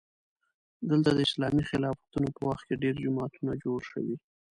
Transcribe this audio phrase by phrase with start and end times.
[0.89, 4.15] دلته د اسلامي خلافتونو په وخت کې ډېر جوماتونه جوړ شوي.